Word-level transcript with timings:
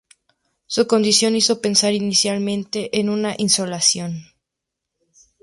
Su 0.65 0.87
condición 0.87 1.35
hizo 1.35 1.61
pensar 1.61 1.93
inicialmente 1.93 2.89
en 2.99 3.07
una 3.11 3.35
insolación. 3.37 4.25